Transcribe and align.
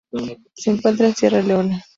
Se 0.55 0.71
encuentra 0.71 1.05
en 1.05 1.15
Sierra 1.15 1.43
Leona. 1.43 1.85